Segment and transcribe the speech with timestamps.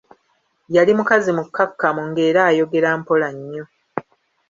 [0.75, 3.63] Yali mukazi mukkakkamu ng'era ayogera mpla nnyo.